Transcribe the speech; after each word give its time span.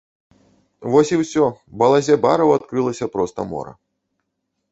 Вось 0.93 1.11
і 1.17 1.19
ўсё, 1.23 1.43
балазе 1.83 2.15
бараў 2.25 2.55
адкрылася 2.57 3.05
проста 3.17 3.39
мора. 3.53 3.73